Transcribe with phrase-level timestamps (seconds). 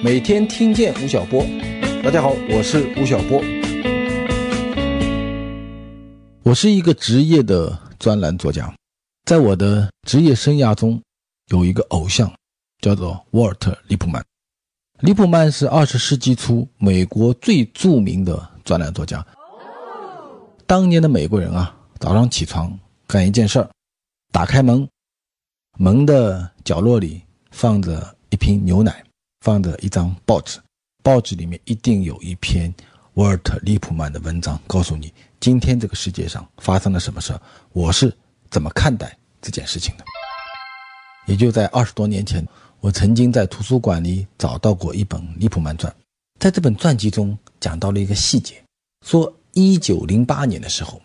[0.00, 1.44] 每天听见吴晓波。
[2.04, 3.42] 大家好，我是吴晓波。
[6.44, 8.72] 我是一个职业的专栏作家，
[9.24, 11.02] 在我的职业生涯中，
[11.48, 12.32] 有一个偶像，
[12.80, 14.24] 叫做沃尔特·利普曼。
[15.00, 19.26] 利普曼是二十世纪初美国最著名的专栏作家。
[20.64, 22.78] 当年的美国人啊，早上起床
[23.08, 23.68] 干一件事儿，
[24.30, 24.88] 打开门，
[25.76, 27.20] 门的角落里
[27.50, 29.02] 放着一瓶牛奶。
[29.40, 30.58] 放着一张报纸，
[31.02, 32.72] 报纸里面一定有一篇
[33.14, 37.40] 沃尔特·利普曼的文章，告诉你今天这个世界上发生了什么事儿，
[37.72, 38.14] 我是
[38.50, 40.04] 怎么看待这件事情的。
[41.26, 42.46] 也就在二十多年前，
[42.80, 45.94] 我曾经在图书馆里找到过一本利普曼传，
[46.40, 48.62] 在这本传记中讲到了一个细节，
[49.06, 51.00] 说一九零八年的时候，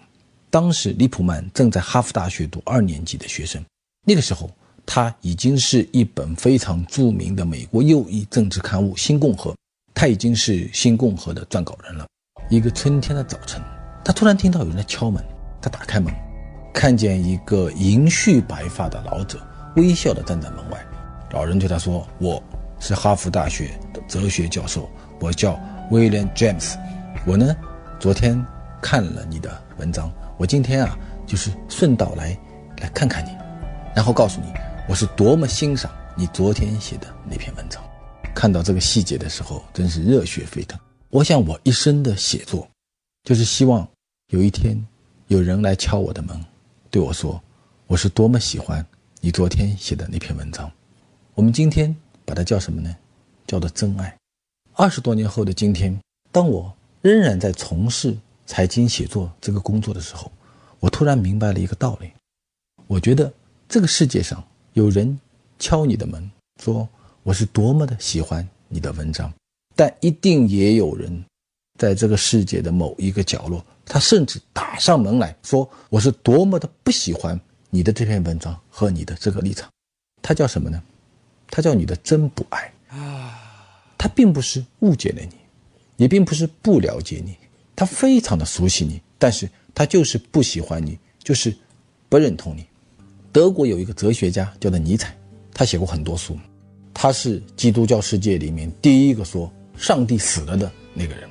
[0.49, 3.63] 当时利普曼正在哈佛大学读二年级的学生，
[4.05, 4.49] 那个时候。
[4.85, 9.51] 他已经是一本非常著名的美国右翼政治刊物《新共和》，
[9.93, 12.05] 他已经是《新共和》的撰稿人了。
[12.49, 13.61] 一个春天的早晨，
[14.03, 15.23] 他突然听到有人在敲门。
[15.61, 16.13] 他打开门，
[16.73, 19.39] 看见一个银絮白发的老者
[19.77, 20.85] 微笑地站在门外。
[21.31, 22.43] 老人对他说：“我
[22.81, 24.89] 是哈佛大学的哲学教授，
[25.21, 25.57] 我叫
[25.89, 26.77] 威廉·詹姆斯。
[27.25, 27.55] 我呢，
[27.97, 28.45] 昨天
[28.81, 32.37] 看了你的文章，我今天啊，就是顺道来
[32.81, 33.29] 来看看你，
[33.95, 34.47] 然后告诉你。”
[34.85, 37.81] 我是多么欣赏你昨天写的那篇文章，
[38.35, 40.77] 看到这个细节的时候，真是热血沸腾。
[41.09, 42.67] 我想，我一生的写作，
[43.23, 43.87] 就是希望
[44.27, 44.85] 有一天
[45.27, 46.37] 有人来敲我的门，
[46.91, 47.41] 对我说
[47.87, 48.85] ：“我是多么喜欢
[49.21, 50.69] 你昨天写的那篇文章。”
[51.33, 51.95] 我们今天
[52.25, 52.93] 把它叫什么呢？
[53.47, 54.13] 叫做真爱。
[54.73, 55.97] 二十多年后的今天，
[56.29, 60.29] 当我仍然在从事财经写作这个工作的时候，
[60.81, 62.11] 我突然明白了一个道理。
[62.85, 63.31] 我觉得
[63.69, 64.43] 这个世界上。
[64.73, 65.19] 有人
[65.59, 66.29] 敲你的门，
[66.61, 66.87] 说
[67.21, 69.31] 我是多么的喜欢你的文章，
[69.75, 71.23] 但一定也有人，
[71.79, 77.39] 在这个世界的某一个角落，他甚至打上门来说我是多么的不喜欢
[77.69, 79.69] 你的这篇文章和你的这个立场。
[80.23, 80.81] 他叫什么呢？
[81.47, 83.39] 他叫你的真不爱啊！
[83.95, 85.35] 他并不是误解了你，
[85.97, 87.37] 也并不是不了解你，
[87.75, 91.55] 他非常的熟悉你，但是他就是不喜欢你，就是
[92.09, 92.65] 不认同你。
[93.33, 95.17] 德国有一个哲学家叫做尼采，
[95.55, 96.37] 他写过很多书，
[96.93, 101.27] 他是基督教世界里面第一个说上帝死了的那个人，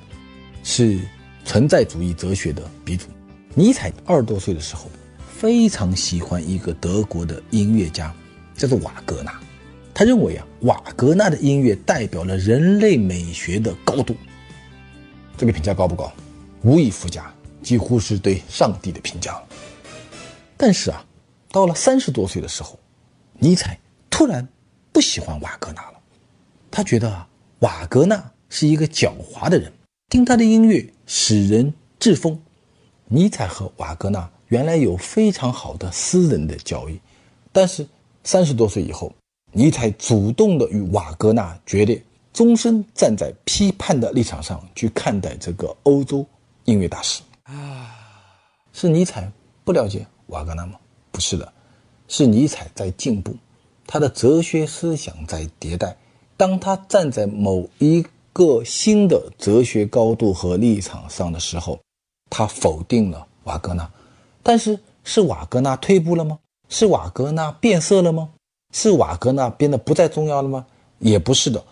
[0.64, 0.98] 是
[1.44, 3.06] 存在主义哲学的鼻祖。
[3.54, 4.90] 尼采二十多岁的时候，
[5.32, 8.12] 非常喜欢一个德国的音乐家，
[8.56, 9.32] 叫做瓦格纳。
[9.94, 14.16] 他认为啊，瓦格纳的音乐代表了人类美学的高度。
[15.36, 16.12] 这个评价高不高？
[16.62, 19.40] 无以复加，几乎是对上帝的评价。
[20.56, 21.04] 但是啊。
[21.52, 22.78] 到了三十多岁的时候，
[23.34, 24.48] 尼采突然
[24.90, 26.00] 不喜欢瓦格纳了。
[26.70, 29.70] 他觉得啊，瓦格纳是一个狡猾的人，
[30.08, 32.40] 听他的音乐使人致疯。
[33.04, 36.98] 尼采和瓦格纳原来有非常好的私人的交易，
[37.52, 37.86] 但是
[38.24, 39.12] 三十多岁以后，
[39.52, 42.02] 尼采主动的与瓦格纳决裂，
[42.32, 46.24] 终身站在批判的立场上去看待这个欧洲
[46.64, 47.90] 音乐大师啊。
[48.72, 49.30] 是尼采
[49.64, 50.78] 不了解瓦格纳吗？
[51.12, 51.52] 不是的，
[52.08, 53.36] 是尼采在进步，
[53.86, 55.96] 他的哲学思想在迭代。
[56.36, 61.78] 当他站在某一个新的哲学高度和立场上的时候，
[62.28, 63.88] 他否定了瓦格纳。
[64.42, 66.38] 但是，是瓦格纳退步了吗？
[66.68, 68.30] 是瓦格纳变色了吗？
[68.72, 70.66] 是瓦格纳变得不再重要了吗？
[70.98, 71.62] 也不是的，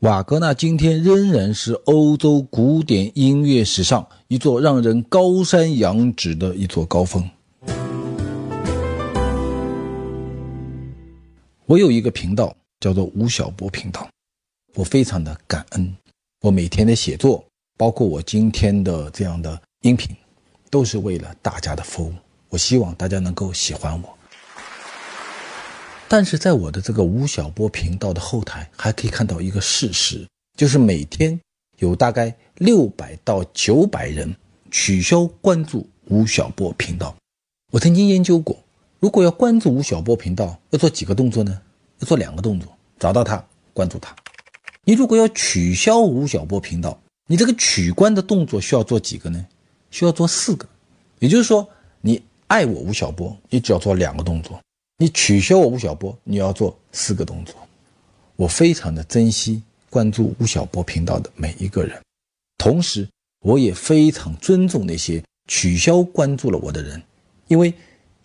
[0.00, 7.28] 瓦格纳今天仍然是欧洲古典音乐史上一座让人高山仰止的一座高峰。
[11.72, 14.06] 我有一个频道叫做吴晓波频道，
[14.74, 15.96] 我非常的感恩。
[16.42, 17.42] 我每天的写作，
[17.78, 20.14] 包括我今天的这样的音频，
[20.68, 22.12] 都是为了大家的服务。
[22.50, 24.18] 我希望大家能够喜欢我。
[26.08, 30.28] 但是在我的这个吴晓波频道的后台，还可以看到一个事实，
[30.58, 31.40] 就是每天
[31.78, 34.36] 有大概六百到九百人
[34.70, 37.16] 取消关注吴晓波频道。
[37.70, 38.61] 我曾经研究过。
[39.02, 41.60] 如果要关注吴晓波频道，要做几个动作呢？
[41.98, 43.44] 要做两个动作：找到他，
[43.74, 44.14] 关注他。
[44.84, 46.96] 你如果要取消吴晓波频道，
[47.26, 49.44] 你这个取关的动作需要做几个呢？
[49.90, 50.68] 需要做四个。
[51.18, 51.68] 也就是说，
[52.00, 54.56] 你爱我吴晓波，你只要做两个动作；
[54.98, 57.56] 你取消我吴晓波，你要做四个动作。
[58.36, 59.60] 我非常的珍惜
[59.90, 62.00] 关注吴晓波频道的每一个人，
[62.56, 63.08] 同时
[63.40, 67.02] 我也非常尊重那些取消关注了我的人，
[67.48, 67.74] 因为。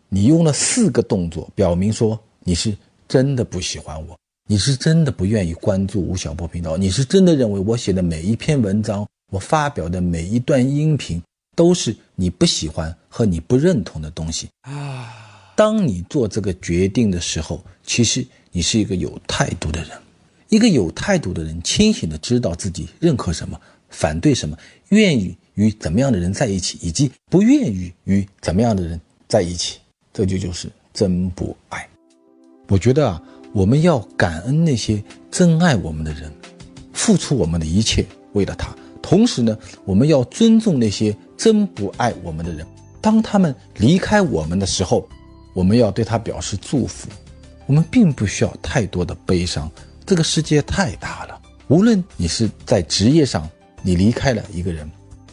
[0.10, 2.76] 你用了四个动作，表明说你是
[3.08, 4.18] 真的不喜欢我，
[4.48, 6.78] 你是真的不愿意关注吴晓波频道？
[6.78, 11.22] 你是真的认为我写的每一篇文章，我发表的每一段音频，
[11.56, 15.14] 都是你不喜欢和你不认同的东西啊？
[15.56, 19.92] 当你做这个决定的时候，其实你是一个有态度的人。
[20.50, 23.60] 一个有态度的人，清醒的知道自己认可什么，
[23.90, 24.58] 反对什么，
[24.90, 29.80] 愿意与怎么样的人在一起，以及不愿意与怎么样的人在一起。
[30.18, 31.88] 这就就是真不爱。
[32.70, 33.22] 我觉得啊。
[33.54, 36.32] 我们要感恩那些真爱我们的人，
[36.94, 38.76] 付出我们的一切为了他。
[39.02, 42.68] 同时呢，我们要尊重那些真不爱我们的人。
[43.02, 45.08] 当他们离开我们的时候，
[45.56, 47.08] 我们要对他表示祝福。
[47.66, 49.72] 我们并不需要太多的悲伤。
[50.06, 53.50] 这个世界太大了，无论你是在职业上
[53.82, 54.88] 你离开了一个人，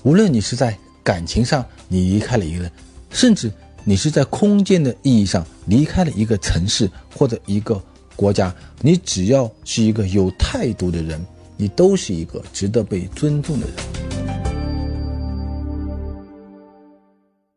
[0.05, 2.71] 无论你是在感情上你离开了一个人，
[3.11, 3.53] 甚至
[3.87, 7.83] 你是在空间的意义上离开了一个城市或者一个。
[8.17, 11.21] 国家，你只要是一个有态度的人，
[11.57, 13.75] 你都是一个值得被尊重的人。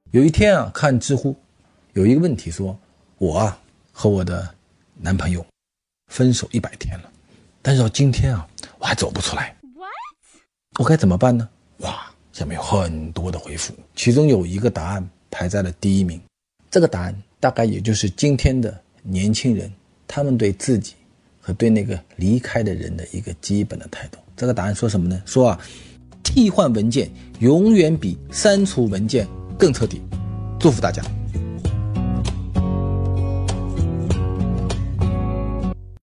[0.10, 1.36] 有一天啊，看知乎，
[1.94, 2.76] 有一个问题说
[3.20, 3.60] ：“我啊
[3.92, 4.50] 和我的
[4.96, 5.46] 男朋友
[6.08, 7.12] 分手一百天了，
[7.62, 8.48] 但是到今天啊
[8.80, 9.56] 我还走不出来，
[10.80, 11.48] 我该怎么办呢？”
[11.86, 16.20] 哇，下面有很多的回复，其中有一个答案排在了第一名。
[16.70, 19.72] 这个答案大概也就是今天的年轻人。
[20.10, 20.94] 他们对自己
[21.42, 24.18] 和对那个离开的人的一个基本的态度。
[24.38, 25.22] 这个答案说什么呢？
[25.26, 25.60] 说啊，
[26.24, 29.28] 替换文件永远比删除文件
[29.60, 30.02] 更彻底。
[30.58, 31.04] 祝福大家。